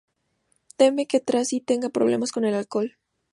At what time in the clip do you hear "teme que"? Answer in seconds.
0.79-1.19